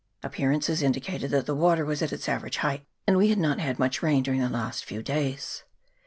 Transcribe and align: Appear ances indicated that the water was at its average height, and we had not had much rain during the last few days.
Appear 0.23 0.49
ances 0.49 0.81
indicated 0.81 1.29
that 1.29 1.45
the 1.45 1.53
water 1.53 1.85
was 1.85 2.01
at 2.01 2.11
its 2.11 2.27
average 2.27 2.57
height, 2.57 2.87
and 3.05 3.17
we 3.17 3.29
had 3.29 3.37
not 3.37 3.59
had 3.59 3.77
much 3.77 4.01
rain 4.01 4.23
during 4.23 4.39
the 4.41 4.49
last 4.49 4.83
few 4.83 5.03
days. 5.03 5.63